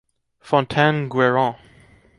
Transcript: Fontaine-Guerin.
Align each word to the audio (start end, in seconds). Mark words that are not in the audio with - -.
Fontaine-Guerin. 0.39 1.57